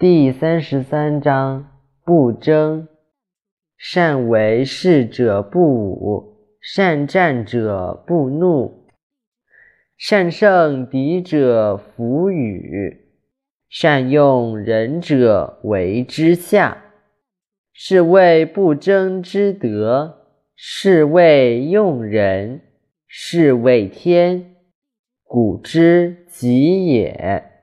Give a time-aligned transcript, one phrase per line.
[0.00, 2.88] 第三十三章不争。
[3.76, 8.86] 善为士者不武善战者不怒。
[9.98, 13.10] 善胜敌者弗与
[13.68, 16.82] 善用人者为之下。
[17.74, 20.24] 是谓不争之德
[20.56, 22.62] 是谓用人
[23.06, 24.56] 是谓天
[25.22, 27.59] 古之极也。